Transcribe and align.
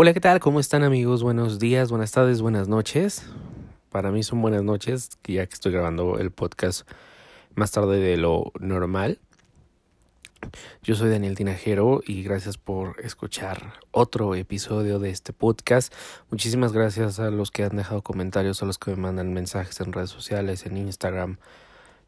Hola, 0.00 0.14
¿qué 0.14 0.20
tal? 0.20 0.38
¿Cómo 0.38 0.60
están 0.60 0.84
amigos? 0.84 1.24
Buenos 1.24 1.58
días, 1.58 1.90
buenas 1.90 2.12
tardes, 2.12 2.40
buenas 2.40 2.68
noches. 2.68 3.26
Para 3.90 4.12
mí 4.12 4.22
son 4.22 4.40
buenas 4.40 4.62
noches, 4.62 5.10
ya 5.24 5.44
que 5.44 5.54
estoy 5.54 5.72
grabando 5.72 6.20
el 6.20 6.30
podcast 6.30 6.88
más 7.56 7.72
tarde 7.72 7.98
de 7.98 8.16
lo 8.16 8.52
normal. 8.60 9.18
Yo 10.84 10.94
soy 10.94 11.10
Daniel 11.10 11.34
Tinajero 11.34 12.00
y 12.06 12.22
gracias 12.22 12.58
por 12.58 13.00
escuchar 13.00 13.72
otro 13.90 14.36
episodio 14.36 15.00
de 15.00 15.10
este 15.10 15.32
podcast. 15.32 15.92
Muchísimas 16.30 16.72
gracias 16.72 17.18
a 17.18 17.32
los 17.32 17.50
que 17.50 17.64
han 17.64 17.74
dejado 17.74 18.02
comentarios, 18.02 18.62
a 18.62 18.66
los 18.66 18.78
que 18.78 18.92
me 18.92 18.98
mandan 18.98 19.34
mensajes 19.34 19.80
en 19.80 19.92
redes 19.92 20.10
sociales, 20.10 20.64
en 20.64 20.76
Instagram. 20.76 21.38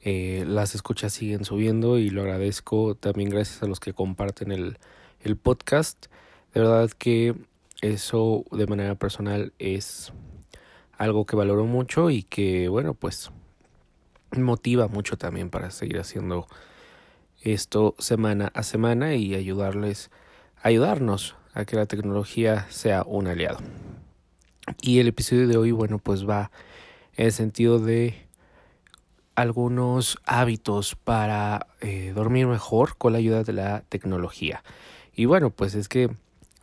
Eh, 0.00 0.44
las 0.46 0.76
escuchas 0.76 1.12
siguen 1.12 1.44
subiendo 1.44 1.98
y 1.98 2.10
lo 2.10 2.20
agradezco. 2.22 2.94
También 2.94 3.30
gracias 3.30 3.64
a 3.64 3.66
los 3.66 3.80
que 3.80 3.94
comparten 3.94 4.52
el, 4.52 4.78
el 5.22 5.36
podcast. 5.36 6.06
De 6.54 6.60
verdad 6.60 6.88
que 6.96 7.34
eso 7.80 8.44
de 8.50 8.66
manera 8.66 8.94
personal 8.94 9.52
es 9.58 10.12
algo 10.96 11.24
que 11.24 11.36
valoro 11.36 11.64
mucho 11.64 12.10
y 12.10 12.22
que, 12.22 12.68
bueno, 12.68 12.94
pues 12.94 13.30
motiva 14.36 14.88
mucho 14.88 15.16
también 15.16 15.50
para 15.50 15.70
seguir 15.70 15.98
haciendo 15.98 16.46
esto 17.42 17.94
semana 17.98 18.52
a 18.54 18.62
semana 18.62 19.14
y 19.14 19.34
ayudarles, 19.34 20.10
ayudarnos 20.62 21.36
a 21.54 21.64
que 21.64 21.76
la 21.76 21.86
tecnología 21.86 22.66
sea 22.68 23.02
un 23.02 23.26
aliado. 23.26 23.58
Y 24.82 25.00
el 25.00 25.08
episodio 25.08 25.48
de 25.48 25.56
hoy, 25.56 25.72
bueno, 25.72 25.98
pues 25.98 26.28
va 26.28 26.50
en 27.16 27.26
el 27.26 27.32
sentido 27.32 27.78
de 27.78 28.26
algunos 29.34 30.18
hábitos 30.26 30.96
para 30.96 31.66
eh, 31.80 32.12
dormir 32.14 32.46
mejor 32.46 32.96
con 32.98 33.12
la 33.12 33.18
ayuda 33.18 33.42
de 33.42 33.54
la 33.54 33.82
tecnología. 33.88 34.62
Y 35.14 35.24
bueno, 35.24 35.50
pues 35.50 35.74
es 35.74 35.88
que 35.88 36.10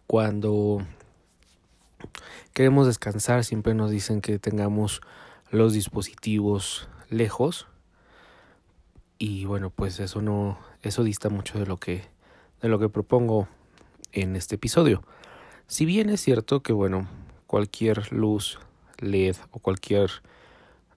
cuando 0.06 0.86
queremos 2.54 2.88
descansar, 2.88 3.44
siempre 3.44 3.74
nos 3.74 3.92
dicen 3.92 4.22
que 4.22 4.40
tengamos 4.40 5.02
los 5.52 5.74
dispositivos 5.74 6.88
lejos. 7.10 7.68
Y 9.20 9.46
bueno, 9.46 9.70
pues 9.70 10.00
eso 10.00 10.22
no, 10.22 10.60
eso 10.82 11.04
dista 11.04 11.30
mucho 11.30 11.60
de 11.60 11.66
lo 11.66 11.78
que, 11.78 12.04
de 12.62 12.70
lo 12.70 12.80
que 12.80 12.90
propongo 12.90 13.48
en 14.12 14.36
este 14.36 14.56
episodio. 14.56 15.04
Si 15.68 15.86
bien 15.86 16.10
es 16.10 16.22
cierto 16.22 16.62
que 16.62 16.74
bueno, 16.74 17.08
cualquier 17.48 18.12
luz 18.12 18.60
LED 19.00 19.36
o 19.52 19.60
cualquier 19.60 20.10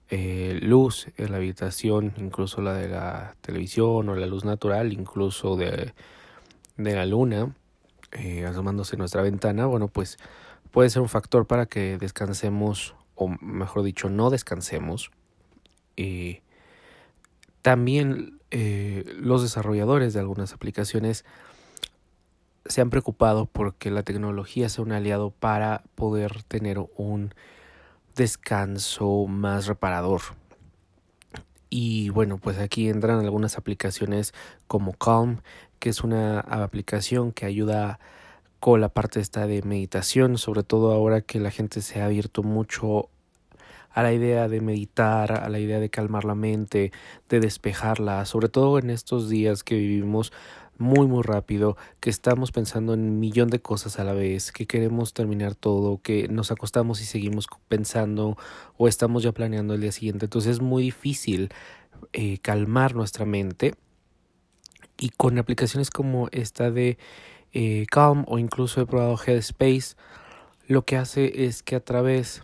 eh, 0.09 0.59
luz 0.61 1.07
en 1.17 1.31
la 1.31 1.37
habitación, 1.37 2.13
incluso 2.17 2.61
la 2.61 2.73
de 2.73 2.89
la 2.89 3.35
televisión 3.41 4.09
o 4.09 4.15
la 4.15 4.27
luz 4.27 4.45
natural, 4.45 4.93
incluso 4.93 5.55
de, 5.55 5.93
de 6.77 6.95
la 6.95 7.05
luna, 7.05 7.53
eh, 8.11 8.45
asomándose 8.45 8.97
nuestra 8.97 9.21
ventana, 9.21 9.65
bueno, 9.65 9.87
pues 9.87 10.17
puede 10.71 10.89
ser 10.89 11.01
un 11.01 11.09
factor 11.09 11.45
para 11.45 11.65
que 11.65 11.97
descansemos, 11.97 12.95
o 13.15 13.27
mejor 13.27 13.83
dicho, 13.83 14.09
no 14.09 14.29
descansemos. 14.29 15.11
Eh, 15.97 16.41
también 17.61 18.39
eh, 18.49 19.03
los 19.17 19.43
desarrolladores 19.43 20.13
de 20.13 20.19
algunas 20.19 20.53
aplicaciones 20.53 21.25
se 22.65 22.81
han 22.81 22.89
preocupado 22.89 23.45
porque 23.45 23.91
la 23.91 24.03
tecnología 24.03 24.69
sea 24.69 24.83
un 24.83 24.91
aliado 24.91 25.31
para 25.31 25.83
poder 25.95 26.43
tener 26.43 26.79
un 26.95 27.33
descanso 28.15 29.25
más 29.27 29.67
reparador. 29.67 30.21
Y 31.69 32.09
bueno, 32.09 32.37
pues 32.37 32.59
aquí 32.59 32.89
entran 32.89 33.19
algunas 33.19 33.57
aplicaciones 33.57 34.33
como 34.67 34.93
Calm, 34.93 35.41
que 35.79 35.89
es 35.89 36.01
una 36.01 36.41
aplicación 36.41 37.31
que 37.31 37.45
ayuda 37.45 37.99
con 38.61 38.79
la 38.79 38.89
parte 38.89 39.19
esta 39.19 39.47
de 39.47 39.63
meditación, 39.63 40.37
sobre 40.37 40.61
todo 40.61 40.91
ahora 40.91 41.21
que 41.21 41.39
la 41.39 41.49
gente 41.49 41.81
se 41.81 41.99
ha 41.99 42.05
abierto 42.05 42.43
mucho 42.43 43.09
a 43.89 44.03
la 44.03 44.13
idea 44.13 44.47
de 44.47 44.61
meditar, 44.61 45.31
a 45.31 45.49
la 45.49 45.57
idea 45.57 45.79
de 45.79 45.89
calmar 45.89 46.25
la 46.25 46.35
mente, 46.35 46.91
de 47.27 47.39
despejarla, 47.39 48.23
sobre 48.25 48.49
todo 48.49 48.77
en 48.77 48.91
estos 48.91 49.29
días 49.29 49.63
que 49.63 49.75
vivimos 49.75 50.31
muy 50.77 51.07
muy 51.07 51.23
rápido, 51.23 51.75
que 51.99 52.11
estamos 52.11 52.51
pensando 52.51 52.93
en 52.93 53.01
un 53.01 53.19
millón 53.19 53.49
de 53.49 53.63
cosas 53.63 53.97
a 53.97 54.03
la 54.03 54.13
vez, 54.13 54.51
que 54.51 54.67
queremos 54.67 55.15
terminar 55.15 55.55
todo, 55.55 55.99
que 55.99 56.27
nos 56.27 56.51
acostamos 56.51 57.01
y 57.01 57.05
seguimos 57.05 57.47
pensando 57.67 58.37
o 58.77 58.87
estamos 58.87 59.23
ya 59.23 59.31
planeando 59.31 59.73
el 59.73 59.81
día 59.81 59.91
siguiente. 59.91 60.27
Entonces 60.27 60.53
es 60.53 60.61
muy 60.61 60.83
difícil 60.83 61.49
eh, 62.13 62.37
calmar 62.37 62.93
nuestra 62.93 63.25
mente 63.25 63.73
y 64.99 65.09
con 65.09 65.39
aplicaciones 65.39 65.89
como 65.89 66.29
esta 66.31 66.69
de 66.69 66.99
eh, 67.53 67.85
Calm 67.89 68.25
o 68.27 68.39
incluso 68.39 68.81
he 68.81 68.85
probado 68.85 69.17
Headspace, 69.17 69.95
lo 70.67 70.83
que 70.83 70.97
hace 70.97 71.45
es 71.45 71.63
que 71.63 71.75
a 71.75 71.83
través 71.83 72.43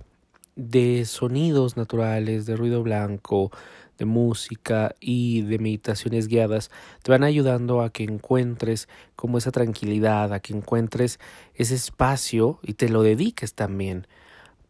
de 0.55 1.05
sonidos 1.05 1.77
naturales, 1.77 2.45
de 2.45 2.55
ruido 2.55 2.83
blanco, 2.83 3.51
de 3.97 4.05
música 4.05 4.95
y 4.99 5.41
de 5.41 5.59
meditaciones 5.59 6.27
guiadas 6.27 6.69
te 7.01 7.11
van 7.11 7.23
ayudando 7.23 7.81
a 7.81 7.89
que 7.89 8.03
encuentres 8.03 8.87
como 9.15 9.37
esa 9.37 9.51
tranquilidad, 9.51 10.33
a 10.33 10.39
que 10.39 10.53
encuentres 10.53 11.19
ese 11.55 11.75
espacio 11.75 12.59
y 12.61 12.73
te 12.73 12.89
lo 12.89 13.01
dediques 13.01 13.53
también 13.53 14.07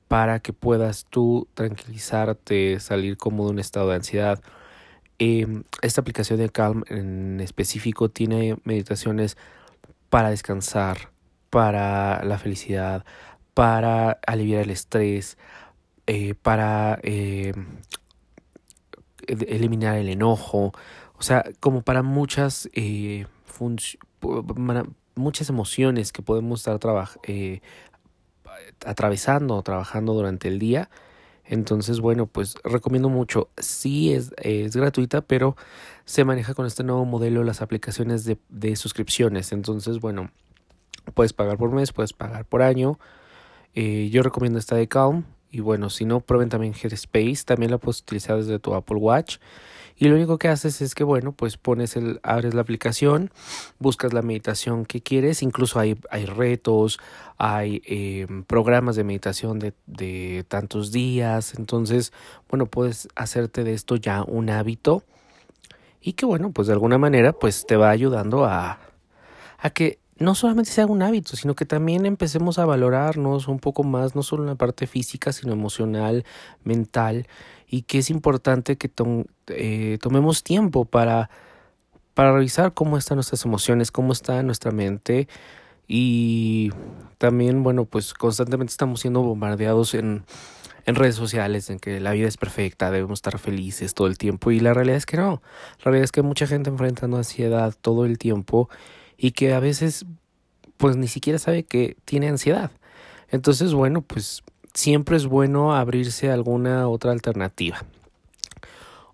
para 0.08 0.40
que 0.40 0.54
puedas 0.54 1.06
tú 1.09 1.48
tranquilizarte, 1.54 2.80
salir 2.80 3.18
como 3.18 3.46
de 3.46 3.52
un 3.52 3.59
estado 3.59 3.90
de 3.90 3.96
ansiedad. 3.96 4.42
Em, 5.19 5.64
esta 5.81 6.02
aplicación 6.02 6.40
de 6.40 6.50
Calm 6.50 6.84
en 6.88 7.42
específico 7.42 8.09
tiene 8.09 8.58
meditaciones 8.64 9.36
para 10.09 10.29
descansar, 10.29 11.12
para 11.50 12.23
la 12.23 12.38
felicidad, 12.38 13.06
para 13.53 14.19
aliviar 14.25 14.63
el 14.63 14.69
estrés, 14.69 15.38
eh, 16.06 16.35
para 16.35 17.00
eh, 17.03 17.53
eliminar 19.28 19.97
el 19.97 20.09
enojo, 20.09 20.73
o 21.18 21.23
sea, 21.23 21.44
como 21.59 21.81
para 21.81 22.03
muchas, 22.03 22.69
eh, 22.73 23.25
muchas 25.16 25.50
emociones 25.50 26.12
que 26.12 26.22
podemos 26.22 26.59
estar 26.59 26.79
eh, 27.24 27.62
atravesando 28.85 29.56
o 29.56 29.63
trabajando 29.63 30.13
durante 30.13 30.47
el 30.47 30.59
día. 30.59 30.89
Entonces, 31.44 32.01
bueno, 32.01 32.28
pues 32.28 32.56
recomiendo 32.63 33.09
mucho. 33.09 33.50
Sí 33.57 34.13
es, 34.13 34.31
es 34.38 34.75
gratuita, 34.75 35.22
pero 35.22 35.56
se 36.07 36.23
maneja 36.23 36.53
con 36.53 36.66
este 36.66 36.85
nuevo 36.85 37.03
modelo 37.03 37.44
las 37.44 37.62
aplicaciones 37.62 38.23
de, 38.23 38.75
suscripciones. 38.78 39.51
Entonces, 39.51 40.00
bueno, 40.00 40.31
puedes 41.13 41.34
pagar 41.34 41.57
por 41.57 41.69
mes, 41.73 41.91
puedes 41.91 42.13
pagar 42.13 42.45
por 42.45 42.62
año. 42.62 42.97
Eh, 43.75 44.09
yo 44.09 44.23
recomiendo 44.23 44.57
esta 44.57 44.78
de 44.78 44.88
Calm. 44.88 45.25
Y 45.51 45.59
bueno, 45.59 45.90
si 45.90 46.06
no, 46.06 46.22
prueben 46.22 46.47
también 46.47 46.73
Headspace. 46.73 47.44
También 47.45 47.72
la 47.72 47.78
puedes 47.78 48.00
utilizar 48.00 48.38
desde 48.38 48.57
tu 48.57 48.73
Apple 48.73 48.95
Watch. 48.95 49.40
Y 49.97 50.07
lo 50.07 50.16
único 50.16 50.38
que 50.38 50.47
haces 50.47 50.81
es 50.81 50.95
que, 50.95 51.03
bueno, 51.03 51.34
pues 51.34 51.57
pones 51.57 51.97
el, 51.97 52.22
abres 52.24 52.53
la 52.53 52.62
aplicación, 52.62 53.29
buscas 53.78 54.13
la 54.13 54.22
meditación 54.22 54.85
que 54.85 55.01
quieres, 55.01 55.41
incluso 55.41 55.79
hay, 55.79 55.95
retos, 56.25 57.00
hay 57.38 57.81
eh, 57.85 58.28
programas 58.45 58.95
de 58.95 59.03
meditación 59.03 59.59
de, 59.59 59.74
de 59.88 60.45
tantos 60.47 60.91
días, 60.91 61.56
entonces, 61.57 62.13
bueno, 62.47 62.68
puedes 62.68 63.09
hacerte 63.16 63.63
de 63.63 63.74
esto 63.74 63.95
ya 63.95 64.24
un 64.24 64.51
hábito 64.51 65.03
y 66.02 66.13
que, 66.13 66.25
bueno, 66.25 66.52
pues 66.52 66.68
de 66.68 66.74
alguna 66.74 66.97
manera, 66.97 67.34
pues 67.34 67.66
te 67.66 67.75
va 67.75 67.90
ayudando 67.90 68.46
a, 68.46 68.80
a 69.58 69.69
que 69.72 70.00
no 70.19 70.35
solamente 70.35 70.72
sea 70.72 70.85
un 70.85 71.02
hábito, 71.02 71.35
sino 71.35 71.56
que 71.56 71.66
también 71.66 72.06
empecemos 72.06 72.59
a 72.59 72.66
valorarnos 72.66 73.47
un 73.47 73.59
poco 73.59 73.84
más, 73.84 74.16
no 74.16 74.24
solo 74.24 74.44
en 74.44 74.50
la 74.50 74.56
parte 74.56 74.88
física, 74.88 75.31
sino 75.31 75.53
emocional, 75.53 76.25
mental, 76.63 77.28
y 77.68 77.84
que 77.84 78.00
es 78.00 78.09
importante 78.09 78.78
que 78.78 78.90
eh, 79.47 79.97
tomemos 80.02 80.44
tiempo 80.44 80.86
para, 80.86 81.30
para 82.13 82.34
revisar 82.34 82.74
cómo 82.74 82.97
están 82.97 83.18
nuestras 83.18 83.45
emociones, 83.45 83.92
cómo 83.92 84.13
está 84.13 84.42
nuestra 84.44 84.71
mente, 84.71 85.27
y 85.88 86.71
también, 87.18 87.63
bueno, 87.63 87.86
pues 87.86 88.13
constantemente 88.13 88.71
estamos 88.71 89.01
siendo 89.01 89.21
bombardeados 89.21 89.94
en, 89.94 90.24
en 90.88 90.95
redes 90.95 91.16
sociales 91.16 91.69
en 91.69 91.78
que 91.78 92.00
la 92.00 92.13
vida 92.13 92.28
es 92.28 92.38
perfecta, 92.38 92.89
debemos 92.89 93.19
estar 93.19 93.38
felices 93.38 93.94
todo 93.94 94.07
el 94.07 94.18
tiempo, 94.18 94.50
y 94.50 94.60
la 94.60 94.74
realidad 94.74 94.98
es 94.98 95.06
que 95.06 95.18
no, 95.18 95.44
la 95.80 95.84
realidad 95.84 96.06
es 96.06 96.12
que 96.12 96.24
mucha 96.24 96.48
gente 96.48 96.72
enfrentando 96.72 97.18
ansiedad 97.18 97.75
todo 97.80 98.06
el 98.06 98.18
tiempo, 98.18 98.69
y 99.18 99.31
que 99.31 99.54
a 99.54 99.60
veces 99.60 100.06
pues 100.78 100.95
ni 100.95 101.07
siquiera 101.07 101.39
sabe 101.39 101.63
que 101.63 101.98
tiene 102.06 102.30
ansiedad. 102.30 102.72
Entonces, 103.30 103.74
bueno, 103.74 104.01
pues 104.01 104.44
siempre 104.74 105.18
es 105.18 105.25
bueno 105.25 105.75
abrirse 105.75 106.30
a 106.30 106.34
alguna 106.34 106.88
otra 106.88 107.12
alternativa. 107.12 107.83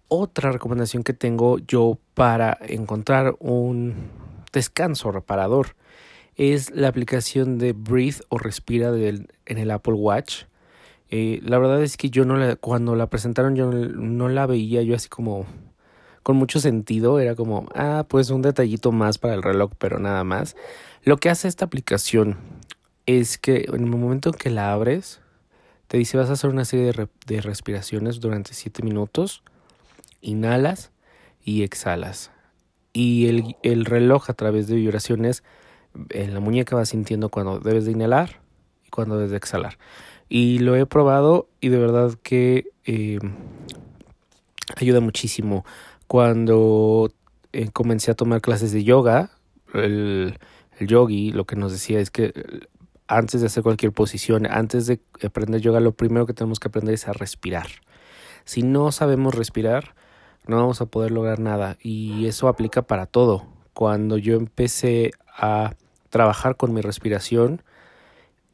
Otra 0.10 0.52
recomendación 0.52 1.04
que 1.04 1.14
tengo 1.14 1.58
yo 1.58 1.98
para 2.14 2.58
encontrar 2.62 3.36
un 3.40 3.96
descanso 4.52 5.12
reparador 5.12 5.76
es 6.36 6.70
la 6.72 6.90
aplicación 6.90 7.58
de 7.58 7.74
Breathe 7.74 8.22
o 8.30 8.38
Respira 8.38 8.92
en 8.96 9.28
el 9.46 9.72
Apple 9.72 9.94
Watch. 9.94 10.44
Eh, 11.16 11.42
la 11.44 11.60
verdad 11.60 11.84
es 11.84 11.96
que 11.96 12.10
yo 12.10 12.26
no 12.26 12.38
la, 12.38 12.56
cuando 12.56 12.96
la 12.96 13.06
presentaron 13.06 13.56
yo 13.56 13.72
no 13.72 14.30
la 14.30 14.48
veía 14.48 14.82
yo 14.82 14.96
así 14.96 15.10
como 15.10 15.46
con 16.24 16.38
mucho 16.38 16.60
sentido. 16.60 17.20
Era 17.20 17.36
como, 17.36 17.68
ah, 17.76 18.06
pues 18.08 18.32
un 18.32 18.42
detallito 18.42 18.92
más 18.92 19.20
para 19.20 19.36
el 19.36 19.44
reloj, 19.44 19.74
pero 19.78 20.00
nada 20.00 20.24
más. 20.24 20.56
Lo 21.04 21.18
que 21.18 21.30
hace 21.30 21.48
esta 21.48 21.66
aplicación 21.66 22.38
es 23.06 23.38
que 23.38 23.66
en 23.68 23.82
el 23.82 23.86
momento 23.86 24.30
en 24.30 24.36
que 24.36 24.50
la 24.50 24.74
abres, 24.74 25.22
te 25.88 26.00
dice 26.00 26.18
vas 26.18 26.32
a 26.32 26.34
hacer 26.34 26.50
una 26.50 26.66
serie 26.66 26.92
de, 26.92 27.08
de 27.28 27.42
respiraciones 27.42 28.20
durante 28.20 28.56
7 28.56 28.82
minutos, 28.82 29.44
inhalas 30.20 30.90
y 31.44 31.62
exhalas. 31.62 32.32
Y 32.92 33.28
el, 33.28 33.56
el 33.62 33.86
reloj 33.86 34.32
a 34.32 34.34
través 34.34 34.66
de 34.66 34.78
vibraciones 34.78 35.44
en 36.10 36.34
la 36.34 36.40
muñeca 36.40 36.76
va 36.76 36.88
sintiendo 36.88 37.30
cuando 37.30 37.60
debes 37.60 37.86
de 37.86 37.92
inhalar 37.92 38.42
y 38.84 38.90
cuando 38.90 39.18
debes 39.18 39.30
de 39.30 39.38
exhalar. 39.38 39.78
Y 40.36 40.58
lo 40.58 40.76
he 40.76 40.88
probado 40.88 41.48
y 41.62 41.70
de 41.70 41.78
verdad 41.78 42.16
que 42.24 42.72
eh, 42.86 43.20
ayuda 44.76 45.00
muchísimo. 45.00 45.64
Cuando 46.08 47.12
eh, 47.52 47.70
comencé 47.72 48.10
a 48.10 48.16
tomar 48.16 48.42
clases 48.42 48.72
de 48.72 48.84
yoga, 48.84 49.30
el, 49.76 50.40
el 50.80 50.88
yogi 50.88 51.32
lo 51.32 51.46
que 51.46 51.56
nos 51.56 51.72
decía 51.72 52.00
es 52.00 52.10
que 52.10 52.34
antes 53.08 53.42
de 53.42 53.46
hacer 53.46 53.62
cualquier 53.62 53.92
posición, 53.92 54.48
antes 54.48 54.88
de 54.88 55.02
aprender 55.24 55.62
yoga, 55.62 55.80
lo 55.80 55.92
primero 55.92 56.26
que 56.26 56.34
tenemos 56.34 56.60
que 56.60 56.70
aprender 56.70 56.96
es 56.96 57.08
a 57.08 57.14
respirar. 57.14 57.68
Si 58.44 58.64
no 58.64 58.92
sabemos 58.92 59.36
respirar, 59.36 59.94
no 60.48 60.58
vamos 60.58 60.82
a 60.82 60.88
poder 60.88 61.12
lograr 61.12 61.38
nada. 61.38 61.78
Y 61.80 62.26
eso 62.26 62.48
aplica 62.48 62.82
para 62.82 63.06
todo. 63.06 63.46
Cuando 63.76 64.18
yo 64.18 64.36
empecé 64.36 65.12
a 65.28 65.76
trabajar 66.10 66.58
con 66.58 66.74
mi 66.74 66.82
respiración 66.82 67.62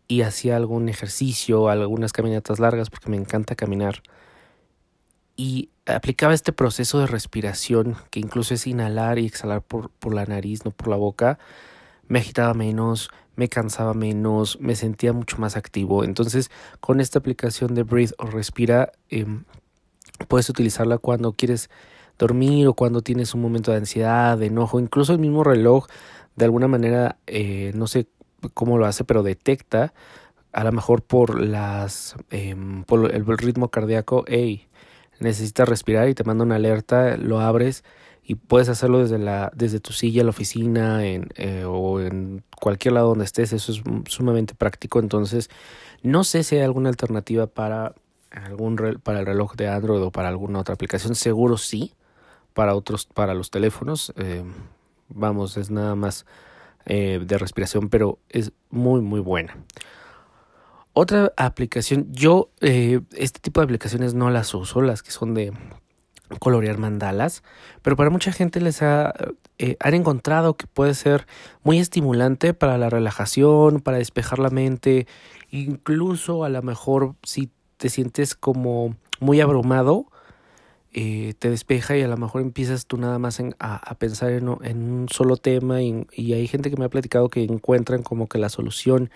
y 0.10 0.24
hacía 0.24 0.58
algún 0.58 0.90
ejercicio, 0.90 1.70
algunas 1.70 2.12
caminatas 2.12 2.60
largas, 2.60 2.90
porque 2.90 3.10
me 3.10 3.16
encanta 3.16 3.56
caminar, 3.56 4.02
y 5.38 5.70
aplicaba 5.86 6.34
este 6.34 6.52
proceso 6.52 7.00
de 7.00 7.08
respiración, 7.08 7.96
que 8.10 8.20
incluso 8.20 8.56
es 8.56 8.68
inhalar 8.68 9.20
y 9.20 9.28
exhalar 9.28 9.62
por, 9.62 9.92
por 9.92 10.14
la 10.14 10.26
nariz, 10.26 10.66
no 10.66 10.72
por 10.72 10.90
la 10.90 10.98
boca, 10.98 11.38
me 12.08 12.20
agitaba 12.20 12.56
menos, 12.56 13.12
me 13.36 13.50
cansaba 13.50 13.94
menos, 13.94 14.60
me 14.60 14.76
sentía 14.76 15.14
mucho 15.14 15.38
más 15.38 15.56
activo. 15.56 16.04
Entonces, 16.04 16.50
con 16.80 17.00
esta 17.00 17.20
aplicación 17.20 17.76
de 17.76 17.84
Breathe 17.84 18.16
o 18.18 18.26
Respira, 18.26 18.92
em, 19.10 19.44
puedes 20.28 20.50
utilizarla 20.50 20.98
cuando 20.98 21.34
quieres 21.34 21.70
dormir 22.18 22.68
o 22.68 22.74
cuando 22.74 23.02
tienes 23.02 23.36
un 23.36 23.42
momento 23.42 23.72
de 23.72 23.78
ansiedad, 23.78 24.40
de 24.40 24.48
enojo, 24.48 24.80
incluso 24.80 25.14
el 25.14 25.20
mismo 25.20 25.44
reloj, 25.44 25.86
de 26.36 26.46
alguna 26.46 26.68
manera, 26.68 27.18
eh, 27.28 27.72
no 27.76 27.86
sé 27.86 28.08
cómo 28.54 28.78
lo 28.78 28.86
hace, 28.86 29.04
pero 29.04 29.24
detecta, 29.24 29.94
a 30.52 30.64
lo 30.64 30.72
mejor 30.72 31.02
por 31.04 31.40
las, 31.40 32.16
em, 32.32 32.84
por 32.84 33.14
el 33.14 33.26
ritmo 33.38 33.70
cardíaco, 33.70 34.26
hey, 34.28 34.68
necesitas 35.20 35.68
respirar 35.68 36.10
y 36.10 36.16
te 36.16 36.24
manda 36.24 36.44
una 36.44 36.56
alerta, 36.56 37.18
lo 37.18 37.40
abres 37.40 37.84
y 38.24 38.36
puedes 38.36 38.70
hacerlo 38.70 39.00
desde, 39.00 39.18
la, 39.18 39.52
desde 39.56 39.80
tu 39.80 39.92
silla, 39.92 40.24
la 40.24 40.30
oficina 40.30 41.04
en, 41.04 41.30
eh, 41.36 41.66
o 41.66 42.00
en 42.00 42.44
cualquier 42.60 42.94
lado 42.94 43.10
donde 43.10 43.26
estés. 43.26 43.54
Eso 43.54 43.72
es 43.72 43.82
sumamente 44.06 44.54
práctico. 44.54 45.00
Entonces, 45.00 45.50
no 46.04 46.24
sé 46.24 46.44
si 46.44 46.56
hay 46.56 46.62
alguna 46.62 46.90
alternativa 46.90 47.48
para, 47.48 47.96
algún 48.30 49.00
para 49.02 49.22
el 49.22 49.26
reloj 49.26 49.56
de 49.56 49.68
Android 49.68 50.04
o 50.04 50.12
para 50.12 50.28
alguna 50.28 50.60
otra 50.60 50.76
aplicación. 50.76 51.16
Seguro 51.16 51.58
sí, 51.58 51.96
para 52.54 52.76
otros, 52.76 53.08
para 53.08 53.34
los 53.34 53.50
teléfonos. 53.50 54.14
Eh, 54.16 54.44
vamos, 55.08 55.58
es 55.58 55.72
nada 55.72 55.96
más 55.96 56.28
eh, 56.90 57.22
de 57.24 57.38
respiración, 57.38 57.88
pero 57.88 58.20
es 58.28 58.52
muy, 58.70 59.00
muy 59.00 59.22
buena. 59.22 59.56
Otra 60.92 61.32
aplicación, 61.38 62.08
yo 62.12 62.50
este 62.60 63.40
tipo 63.40 63.62
de 63.62 63.66
aplicaciones 63.66 64.16
no 64.16 64.30
las 64.30 64.54
uso, 64.54 64.82
las 64.82 65.02
que 65.02 65.12
son 65.12 65.34
de 65.34 65.54
colorear 66.40 66.78
mandalas, 66.78 67.44
pero 67.82 67.96
para 67.96 68.10
mucha 68.10 68.32
gente 68.32 68.60
les 68.60 68.82
ha 68.82 69.14
eh, 69.62 69.76
han 69.82 69.94
encontrado 69.94 70.56
que 70.56 70.68
puede 70.68 70.94
ser 70.94 71.28
muy 71.64 71.80
estimulante 71.80 72.54
para 72.54 72.78
la 72.78 72.90
relajación, 72.90 73.82
para 73.82 73.98
despejar 73.98 74.40
la 74.40 74.50
mente, 74.50 75.06
incluso 75.52 76.46
a 76.46 76.50
lo 76.50 76.62
mejor 76.62 77.16
si 77.24 77.50
te 77.76 77.90
sientes 77.90 78.36
como 78.36 78.96
muy 79.20 79.42
abrumado, 79.42 80.06
eh, 80.94 81.34
te 81.38 81.50
despeja 81.50 81.98
y 81.98 82.02
a 82.02 82.08
lo 82.08 82.18
mejor 82.18 82.42
empiezas 82.42 82.86
tú 82.86 82.98
nada 82.98 83.20
más 83.20 83.42
a, 83.60 83.96
pensar 83.96 84.32
en, 84.32 84.48
un 84.48 85.08
solo 85.10 85.38
tema 85.38 85.82
y, 85.82 86.08
y 86.12 86.34
hay 86.34 86.48
gente 86.48 86.70
que 86.70 86.78
me 86.78 86.86
ha 86.86 86.90
platicado 86.90 87.30
que 87.30 87.44
encuentran 87.44 88.04
como 88.04 88.28
que 88.28 88.40
la 88.40 88.50
solución 88.50 89.10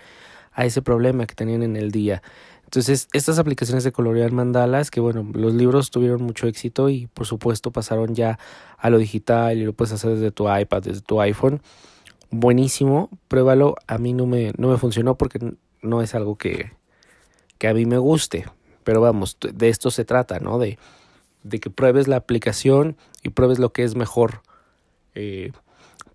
a 0.52 0.64
ese 0.64 0.82
problema 0.82 1.26
que 1.26 1.34
tenían 1.34 1.62
en 1.62 1.76
el 1.76 1.90
día. 1.90 2.22
Entonces, 2.64 3.08
estas 3.12 3.38
aplicaciones 3.38 3.84
de 3.84 3.92
colorear 3.92 4.32
mandalas, 4.32 4.90
que 4.90 5.00
bueno, 5.00 5.28
los 5.32 5.54
libros 5.54 5.90
tuvieron 5.90 6.22
mucho 6.22 6.46
éxito 6.46 6.88
y 6.88 7.06
por 7.08 7.26
supuesto 7.26 7.70
pasaron 7.70 8.14
ya 8.14 8.38
a 8.78 8.90
lo 8.90 8.98
digital 8.98 9.58
y 9.58 9.64
lo 9.64 9.72
puedes 9.72 9.92
hacer 9.92 10.14
desde 10.14 10.30
tu 10.30 10.52
iPad, 10.52 10.82
desde 10.82 11.00
tu 11.00 11.20
iPhone. 11.20 11.60
Buenísimo, 12.30 13.10
pruébalo. 13.28 13.76
A 13.86 13.98
mí 13.98 14.12
no 14.12 14.26
me, 14.26 14.52
no 14.56 14.68
me 14.68 14.78
funcionó 14.78 15.16
porque 15.16 15.54
no 15.82 16.02
es 16.02 16.14
algo 16.14 16.36
que, 16.36 16.72
que 17.58 17.68
a 17.68 17.74
mí 17.74 17.84
me 17.86 17.98
guste. 17.98 18.44
Pero 18.82 19.00
vamos, 19.00 19.38
de 19.40 19.68
esto 19.68 19.90
se 19.90 20.04
trata, 20.04 20.40
¿no? 20.40 20.58
De, 20.58 20.78
de 21.44 21.60
que 21.60 21.70
pruebes 21.70 22.08
la 22.08 22.16
aplicación 22.16 22.96
y 23.22 23.28
pruebes 23.28 23.60
lo 23.60 23.72
que 23.72 23.84
es 23.84 23.94
mejor 23.94 24.42
eh, 25.14 25.52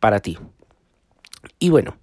para 0.02 0.20
ti. 0.20 0.38
Y 1.60 1.70
bueno, 1.70 1.96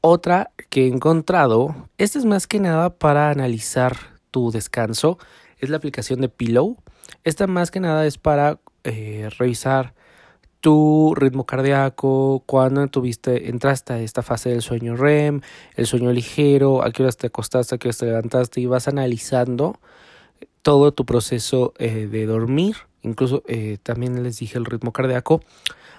otra 0.00 0.50
que 0.70 0.84
he 0.84 0.88
encontrado, 0.88 1.88
esta 1.98 2.18
es 2.18 2.24
más 2.24 2.46
que 2.46 2.58
nada 2.58 2.98
para 2.98 3.30
analizar 3.30 3.96
tu 4.30 4.50
descanso, 4.50 5.18
es 5.58 5.68
la 5.70 5.76
aplicación 5.76 6.20
de 6.20 6.28
Pillow. 6.28 6.76
Esta 7.22 7.46
más 7.46 7.70
que 7.70 7.80
nada 7.80 8.06
es 8.06 8.18
para 8.18 8.58
eh, 8.84 9.28
revisar 9.38 9.94
tu 10.60 11.14
ritmo 11.16 11.46
cardíaco, 11.46 12.42
cuando 12.46 12.86
tuviste, 12.88 13.48
entraste 13.48 13.94
a 13.94 14.00
esta 14.00 14.22
fase 14.22 14.50
del 14.50 14.62
sueño 14.62 14.94
REM, 14.94 15.40
el 15.74 15.86
sueño 15.86 16.12
ligero, 16.12 16.82
a 16.82 16.92
qué 16.92 17.02
horas 17.02 17.16
te 17.16 17.28
acostaste, 17.28 17.74
a 17.74 17.78
qué 17.78 17.88
horas 17.88 17.98
te 17.98 18.06
levantaste 18.06 18.60
y 18.60 18.66
vas 18.66 18.86
analizando 18.86 19.78
todo 20.62 20.92
tu 20.92 21.04
proceso 21.04 21.72
eh, 21.78 22.08
de 22.10 22.26
dormir. 22.26 22.76
Incluso 23.02 23.42
eh, 23.46 23.78
también 23.82 24.22
les 24.22 24.38
dije 24.38 24.58
el 24.58 24.66
ritmo 24.66 24.92
cardíaco, 24.92 25.40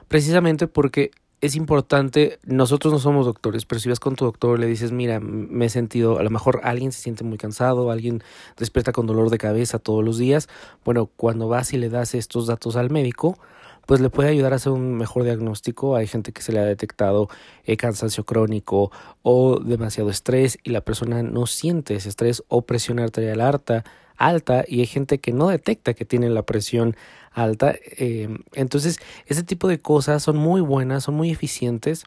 precisamente 0.07 0.67
porque 0.67 1.11
es 1.41 1.55
importante, 1.55 2.37
nosotros 2.43 2.93
no 2.93 2.99
somos 2.99 3.25
doctores, 3.25 3.65
pero 3.65 3.79
si 3.79 3.89
vas 3.89 3.99
con 3.99 4.15
tu 4.15 4.25
doctor 4.25 4.59
le 4.59 4.67
dices, 4.67 4.91
mira, 4.91 5.19
me 5.19 5.65
he 5.65 5.69
sentido, 5.69 6.19
a 6.19 6.23
lo 6.23 6.29
mejor 6.29 6.61
alguien 6.63 6.91
se 6.91 7.01
siente 7.01 7.23
muy 7.23 7.39
cansado, 7.39 7.89
alguien 7.89 8.21
despierta 8.57 8.91
con 8.91 9.07
dolor 9.07 9.31
de 9.31 9.39
cabeza 9.39 9.79
todos 9.79 10.03
los 10.03 10.19
días, 10.19 10.47
bueno, 10.85 11.07
cuando 11.07 11.47
vas 11.47 11.73
y 11.73 11.77
le 11.77 11.89
das 11.89 12.13
estos 12.13 12.45
datos 12.45 12.75
al 12.75 12.91
médico, 12.91 13.39
pues 13.87 13.99
le 13.99 14.09
puede 14.09 14.29
ayudar 14.29 14.53
a 14.53 14.57
hacer 14.57 14.71
un 14.71 14.93
mejor 14.93 15.23
diagnóstico. 15.23 15.95
Hay 15.95 16.07
gente 16.07 16.31
que 16.31 16.41
se 16.41 16.51
le 16.51 16.59
ha 16.59 16.65
detectado 16.65 17.29
eh, 17.65 17.77
cansancio 17.77 18.23
crónico 18.23 18.91
o 19.23 19.59
demasiado 19.59 20.09
estrés 20.09 20.59
y 20.63 20.69
la 20.69 20.81
persona 20.81 21.23
no 21.23 21.47
siente 21.47 21.95
ese 21.95 22.09
estrés 22.09 22.43
o 22.47 22.61
presión 22.61 22.99
arterial 22.99 23.41
alta, 23.41 23.83
alta 24.27 24.63
y 24.67 24.79
hay 24.81 24.87
gente 24.87 25.19
que 25.19 25.31
no 25.31 25.49
detecta 25.49 25.93
que 25.93 26.05
tiene 26.05 26.29
la 26.29 26.43
presión 26.43 26.95
alta. 27.31 27.75
Eh, 27.97 28.29
entonces, 28.53 28.99
ese 29.25 29.43
tipo 29.43 29.67
de 29.67 29.79
cosas 29.79 30.23
son 30.23 30.37
muy 30.37 30.61
buenas, 30.61 31.03
son 31.03 31.15
muy 31.15 31.31
eficientes 31.31 32.05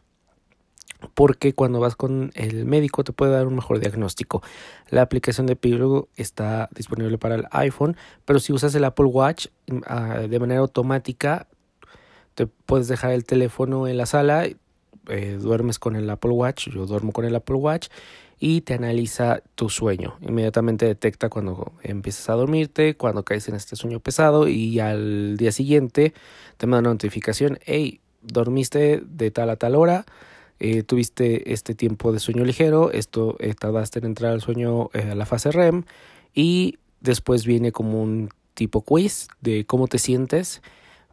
porque 1.13 1.53
cuando 1.53 1.79
vas 1.79 1.95
con 1.95 2.31
el 2.35 2.65
médico 2.65 3.03
te 3.03 3.11
puede 3.11 3.31
dar 3.31 3.47
un 3.47 3.55
mejor 3.55 3.79
diagnóstico. 3.79 4.41
La 4.89 5.01
aplicación 5.01 5.45
de 5.45 5.53
epílogo 5.53 6.09
está 6.15 6.69
disponible 6.73 7.17
para 7.17 7.35
el 7.35 7.47
iPhone, 7.51 7.95
pero 8.25 8.39
si 8.39 8.53
usas 8.53 8.73
el 8.75 8.83
Apple 8.83 9.05
Watch 9.05 9.47
ah, 9.85 10.19
de 10.27 10.39
manera 10.39 10.61
automática, 10.61 11.47
te 12.33 12.47
puedes 12.47 12.87
dejar 12.87 13.11
el 13.11 13.25
teléfono 13.25 13.87
en 13.87 13.97
la 13.97 14.05
sala, 14.05 14.47
eh, 15.09 15.37
duermes 15.39 15.79
con 15.79 15.95
el 15.95 16.09
Apple 16.09 16.31
Watch, 16.31 16.69
yo 16.69 16.85
duermo 16.85 17.11
con 17.11 17.25
el 17.25 17.35
Apple 17.35 17.55
Watch 17.55 17.87
y 18.39 18.61
te 18.61 18.73
analiza 18.73 19.41
tu 19.55 19.69
sueño. 19.69 20.15
Inmediatamente 20.21 20.85
detecta 20.85 21.29
cuando 21.29 21.73
empiezas 21.83 22.29
a 22.29 22.33
dormirte, 22.33 22.95
cuando 22.95 23.23
caes 23.23 23.47
en 23.47 23.55
este 23.55 23.75
sueño 23.75 23.99
pesado 23.99 24.47
y 24.47 24.79
al 24.79 25.37
día 25.37 25.51
siguiente 25.51 26.13
te 26.57 26.67
manda 26.67 26.89
una 26.89 26.95
notificación, 26.95 27.59
hey, 27.65 28.01
dormiste 28.21 29.01
de 29.05 29.31
tal 29.31 29.49
a 29.49 29.55
tal 29.55 29.75
hora, 29.75 30.05
eh, 30.59 30.83
tuviste 30.83 31.53
este 31.53 31.75
tiempo 31.75 32.11
de 32.11 32.19
sueño 32.19 32.45
ligero, 32.45 32.91
esto 32.91 33.35
eh, 33.39 33.53
tardaste 33.53 33.99
en 33.99 34.05
entrar 34.05 34.31
al 34.31 34.41
sueño 34.41 34.89
eh, 34.93 35.09
a 35.11 35.15
la 35.15 35.25
fase 35.25 35.51
REM 35.51 35.83
y 36.33 36.77
después 37.01 37.45
viene 37.45 37.71
como 37.71 38.01
un 38.01 38.29
tipo 38.53 38.81
quiz 38.81 39.27
de 39.41 39.65
cómo 39.65 39.87
te 39.87 39.99
sientes 39.99 40.61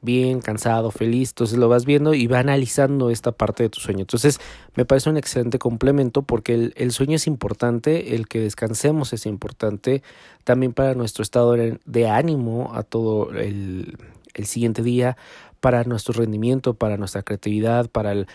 bien, 0.03 0.41
cansado, 0.41 0.91
feliz, 0.91 1.31
entonces 1.31 1.59
lo 1.59 1.69
vas 1.69 1.87
viendo 1.87 2.13
y 2.13 2.27
va 2.27 2.41
analizando 2.41 3.11
esta 3.11 3.33
parte 3.33 3.63
de 3.63 3.69
tu 3.71 3.81
sueño. 3.81 4.01
Entonces 4.01 4.41
me 4.75 4.85
parece 4.85 5.09
un 5.09 5.17
excelente 5.17 5.59
complemento 5.59 6.23
porque 6.23 6.73
el, 6.75 6.93
sueño 6.93 7.17
es 7.17 7.27
importante, 7.27 8.15
el 8.15 8.29
que 8.29 8.41
descansemos 8.41 9.13
es 9.13 9.27
importante 9.27 10.03
también 10.45 10.73
para 10.73 10.95
nuestro 10.95 11.23
estado 11.23 11.53
de 11.53 12.09
ánimo 12.09 12.73
a 12.75 12.83
todo 12.83 13.33
el, 13.33 13.97
el 14.35 14.47
siguiente 14.47 14.83
día, 14.83 15.17
para 15.61 15.85
nuestro 15.85 16.15
rendimiento, 16.15 16.75
para 16.75 16.97
nuestra 16.97 17.23
creatividad, 17.23 17.89
para 17.89 18.13
el... 18.13 18.27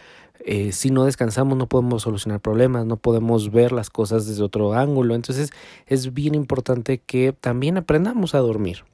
Eh, 0.46 0.72
si 0.72 0.92
no 0.92 1.04
descansamos 1.04 1.58
no 1.58 1.68
podemos 1.68 2.04
solucionar 2.04 2.40
problemas, 2.40 2.86
no 2.86 2.96
podemos 2.96 3.52
ver 3.52 3.72
las 3.72 3.90
cosas 3.90 4.28
desde 4.28 4.44
otro 4.44 4.74
ángulo. 4.74 5.16
Entonces 5.16 5.52
es 5.88 6.14
bien 6.14 6.36
importante 6.36 7.00
que 7.00 7.34
también 7.34 7.76
aprendamos 7.78 8.34
a 8.34 8.40
dormir, 8.40 8.86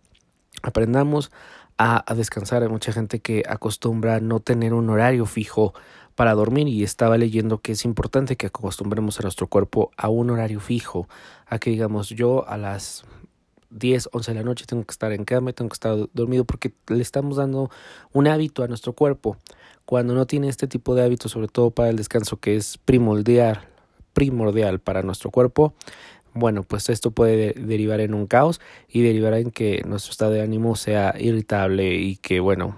aprendamos 0.63 1.32
a, 1.84 2.16
descansar. 2.16 2.63
Hay 2.63 2.70
mucha 2.70 2.94
gente 2.94 3.20
que 3.20 3.44
acostumbra 3.48 4.22
no 4.22 4.40
tener 4.40 4.74
un 4.74 4.90
horario 4.90 5.25
fijo 5.25 5.74
para 6.16 6.34
dormir 6.34 6.68
y 6.68 6.84
estaba 6.84 7.18
leyendo 7.18 7.58
que 7.58 7.74
es 7.74 7.84
importante 7.84 8.38
que 8.38 8.48
acostumbremos 8.48 9.20
a 9.20 9.24
nuestro 9.24 9.48
cuerpo 9.48 9.92
a 9.98 10.08
un 10.08 10.30
horario 10.30 10.62
fijo, 10.62 11.10
a 11.46 11.60
que 11.60 11.72
digamos 11.72 12.10
yo 12.10 12.48
a 12.48 12.58
las 12.58 13.04
10, 13.72 14.10
11 14.13 14.32
de 14.32 14.36
la 14.40 14.44
noche 14.44 14.66
tengo 14.66 14.86
que 14.86 14.92
estar 14.92 15.12
en 15.12 15.25
cama, 15.25 15.52
tengo 15.52 15.70
que 15.70 15.74
estar 15.74 15.98
dormido 16.13 16.46
porque 16.46 16.72
le 16.88 17.02
estamos 17.02 17.38
dando 17.38 17.70
un 18.13 18.28
hábito 18.28 18.63
a 18.63 18.68
nuestro 18.68 18.94
cuerpo. 18.94 19.38
Cuando 19.86 20.13
no 20.13 20.25
tiene 20.25 20.48
este 20.48 20.68
tipo 20.68 20.96
de 20.96 21.04
hábitos, 21.04 21.32
sobre 21.32 21.48
todo 21.50 21.72
para 21.72 21.90
el 21.90 21.98
descanso 21.98 22.38
que 22.38 22.56
es 22.56 22.78
primordial, 22.78 23.68
primordial 24.13 24.80
para 24.80 25.02
nuestro 25.02 25.32
cuerpo, 25.32 25.74
bueno, 26.34 26.63
pues 26.63 26.90
esto 26.90 27.12
puede 27.12 27.54
derivar 27.54 28.00
en 28.00 28.13
un 28.13 28.28
caos 28.28 28.60
y 28.88 29.02
derivar 29.02 29.34
en 29.34 29.52
que 29.52 29.82
nuestro 29.86 30.12
estado 30.12 30.32
de 30.32 30.42
ánimo 30.42 30.75
sea 30.75 31.16
irritable 31.20 31.96
y 31.96 32.16
que, 32.18 32.40
bueno, 32.40 32.75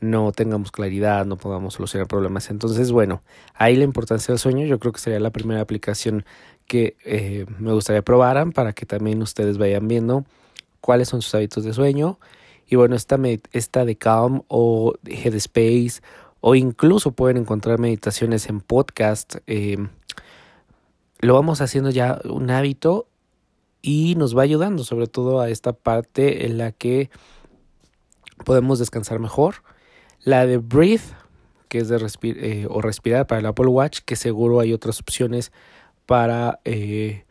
no 0.00 0.32
tengamos 0.32 0.72
claridad, 0.72 1.24
no 1.24 1.36
podamos 1.36 1.74
solucionar 1.74 2.08
problemas. 2.08 2.50
Entonces, 2.50 2.92
bueno, 2.92 3.22
ahí 3.54 3.76
la 3.76 3.84
importancia 3.84 4.32
del 4.32 4.38
sueño, 4.38 4.66
yo 4.66 4.78
creo 4.78 4.92
que 4.92 5.00
sería 5.00 5.20
la 5.20 5.30
primera 5.30 5.60
aplicación 5.60 6.24
que 6.66 6.96
eh, 7.04 7.46
me 7.58 7.72
gustaría 7.72 8.02
probaran 8.02 8.52
para 8.52 8.72
que 8.72 8.84
también 8.84 9.22
ustedes 9.22 9.58
vayan 9.58 9.88
viendo 9.88 10.24
cuáles 10.80 11.08
son 11.08 11.22
sus 11.22 11.34
hábitos 11.34 11.64
de 11.64 11.72
sueño. 11.72 12.18
Y 12.66 12.76
bueno, 12.76 12.96
esta, 12.96 13.18
esta 13.52 13.84
de 13.84 13.96
Calm 13.96 14.42
o 14.48 14.94
Headspace 15.04 16.00
o 16.40 16.54
incluso 16.56 17.12
pueden 17.12 17.36
encontrar 17.36 17.78
meditaciones 17.78 18.48
en 18.48 18.60
podcast. 18.60 19.36
Eh, 19.46 19.76
lo 21.22 21.34
vamos 21.34 21.60
haciendo 21.60 21.90
ya 21.90 22.20
un 22.24 22.50
hábito 22.50 23.06
y 23.80 24.16
nos 24.16 24.36
va 24.36 24.42
ayudando 24.42 24.84
sobre 24.84 25.06
todo 25.06 25.40
a 25.40 25.48
esta 25.48 25.72
parte 25.72 26.46
en 26.46 26.58
la 26.58 26.72
que 26.72 27.10
podemos 28.44 28.80
descansar 28.80 29.20
mejor. 29.20 29.62
La 30.24 30.46
de 30.46 30.58
Breathe, 30.58 31.14
que 31.68 31.78
es 31.78 31.88
de 31.88 31.96
eh, 32.22 32.66
o 32.68 32.82
respirar 32.82 33.26
para 33.28 33.40
el 33.40 33.46
Apple 33.46 33.68
Watch, 33.68 34.00
que 34.04 34.16
seguro 34.16 34.60
hay 34.60 34.72
otras 34.72 35.00
opciones 35.00 35.52
para 36.06 36.60
eh, 36.64 37.24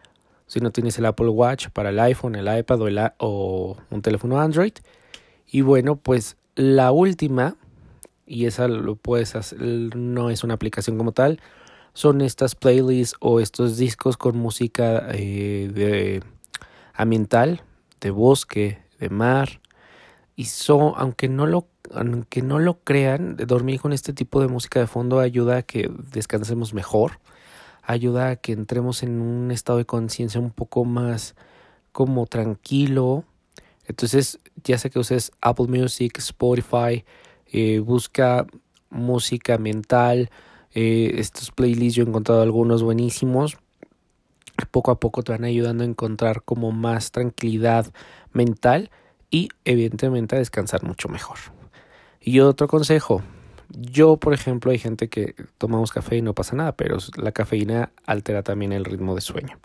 si 0.48 0.62
no 0.62 0.72
tienes 0.72 0.98
el 0.98 1.06
Apple 1.06 1.28
Watch, 1.28 1.68
para 1.70 1.90
el 1.90 2.00
iPhone, 2.00 2.36
el 2.36 2.58
iPad 2.58 2.82
o, 2.82 2.88
el, 2.88 3.00
o 3.18 3.78
un 3.90 4.02
teléfono 4.02 4.40
Android. 4.40 4.74
Y 5.48 5.62
bueno, 5.62 5.98
pues 5.98 6.38
la 6.56 6.94
última, 6.94 7.58
y 8.26 8.46
esa 8.46 8.70
lo 8.70 8.96
puedes 8.96 9.36
hacer, 9.36 9.62
no 9.62 10.30
es 10.30 10.46
una 10.46 10.54
aplicación 10.54 10.98
como 10.98 11.12
tal, 11.12 11.42
son 11.94 12.22
estas 12.22 12.56
playlists 12.56 13.18
o 13.20 13.40
estos 13.40 13.78
discos 13.78 14.18
con 14.18 14.38
música 14.38 15.08
eh, 15.12 15.70
de 15.74 16.24
ambiental, 16.94 17.64
de 18.00 18.12
bosque, 18.12 18.80
de 19.00 19.10
mar. 19.10 19.62
Y 20.36 20.46
son, 20.46 20.94
aunque 20.96 21.28
no 21.28 21.46
lo, 21.46 21.68
aunque 21.94 22.42
no 22.42 22.60
lo 22.60 22.80
crean, 22.80 23.36
dormir 23.36 23.82
con 23.82 23.94
este 23.94 24.14
tipo 24.14 24.42
de 24.42 24.48
música 24.48 24.80
de 24.80 24.88
fondo 24.88 25.20
ayuda 25.20 25.58
a 25.58 25.62
que 25.64 25.92
descansemos 26.12 26.74
mejor, 26.74 27.20
ayuda 27.84 28.30
a 28.30 28.36
que 28.38 28.54
entremos 28.54 29.04
en 29.04 29.22
un 29.22 29.52
estado 29.52 29.78
de 29.78 29.86
conciencia 29.86 30.40
un 30.40 30.52
poco 30.52 30.86
más 30.86 31.36
como 31.92 32.26
tranquilo. 32.26 33.26
Entonces, 33.86 34.40
ya 34.64 34.78
sé 34.78 34.90
que 34.90 35.00
uses 35.00 35.32
Apple 35.42 35.68
Music, 35.68 36.18
Spotify, 36.20 37.04
eh, 37.48 37.80
busca 37.80 38.48
música 38.90 39.56
ambiental, 39.56 40.30
eh, 40.74 41.14
estos 41.18 41.52
playlists 41.52 41.96
yo 41.96 42.04
he 42.04 42.08
encontrado 42.08 42.42
algunos 42.42 42.84
buenísimos. 42.84 43.58
Poco 44.72 44.92
a 44.92 45.00
poco 45.00 45.24
te 45.24 45.32
van 45.32 45.44
ayudando 45.44 45.84
a 45.84 45.88
encontrar 45.88 46.44
como 46.44 46.72
más 46.72 47.12
tranquilidad 47.12 47.92
mental 48.32 48.92
y 49.30 49.50
evidentemente 49.66 50.36
a 50.36 50.40
descansar 50.40 50.84
mucho 50.84 51.10
mejor. 51.10 51.38
Y 52.20 52.40
otro 52.42 52.68
consejo, 52.68 53.24
yo 53.70 54.18
por 54.18 54.34
ejemplo 54.34 54.72
hay 54.72 54.78
gente 54.78 55.10
que 55.10 55.36
tomamos 55.58 55.92
café 55.92 56.18
y 56.18 56.22
no 56.22 56.34
pasa 56.34 56.56
nada, 56.56 56.74
pero 56.74 56.98
la 57.16 57.32
cafeína 57.32 57.92
altera 58.06 58.44
también 58.44 58.74
el 58.74 58.86
ritmo 58.86 59.16
de 59.16 59.22
sueño. 59.22 59.58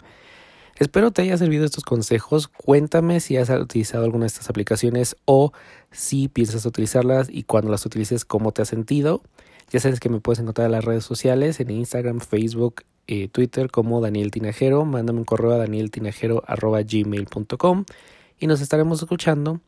Espero 0.78 1.10
te 1.10 1.22
haya 1.22 1.38
servido 1.38 1.64
estos 1.64 1.84
consejos. 1.84 2.48
Cuéntame 2.48 3.20
si 3.20 3.38
has 3.38 3.48
utilizado 3.48 4.04
alguna 4.04 4.24
de 4.24 4.28
estas 4.28 4.50
aplicaciones 4.50 5.16
o 5.24 5.52
si 5.90 6.28
piensas 6.28 6.66
utilizarlas 6.66 7.28
y 7.30 7.44
cuando 7.44 7.70
las 7.70 7.86
utilices 7.86 8.26
cómo 8.26 8.52
te 8.52 8.62
has 8.62 8.68
sentido. 8.68 9.22
Ya 9.70 9.80
sabes 9.80 10.00
que 10.00 10.08
me 10.08 10.20
puedes 10.20 10.38
encontrar 10.38 10.66
en 10.66 10.72
las 10.72 10.84
redes 10.84 11.04
sociales, 11.04 11.60
en 11.60 11.70
Instagram, 11.70 12.20
Facebook, 12.20 12.84
eh, 13.06 13.28
Twitter 13.28 13.70
como 13.70 14.00
Daniel 14.00 14.30
Tinajero. 14.30 14.84
Mándame 14.84 15.18
un 15.20 15.24
correo 15.24 15.52
a 15.52 15.58
danieltinajero.gmail.com 15.58 17.84
y 18.38 18.46
nos 18.46 18.60
estaremos 18.60 19.02
escuchando 19.02 19.60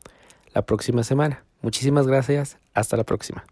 la 0.53 0.65
próxima 0.65 1.03
semana. 1.03 1.43
Muchísimas 1.61 2.07
gracias. 2.07 2.57
Hasta 2.73 2.97
la 2.97 3.03
próxima. 3.03 3.43